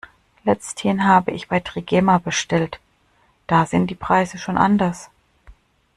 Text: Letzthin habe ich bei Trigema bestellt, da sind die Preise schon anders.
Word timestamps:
Letzthin 0.45 1.05
habe 1.07 1.29
ich 1.29 1.47
bei 1.47 1.59
Trigema 1.59 2.17
bestellt, 2.17 2.79
da 3.45 3.67
sind 3.67 3.85
die 3.85 3.93
Preise 3.93 4.39
schon 4.39 4.57
anders. 4.57 5.11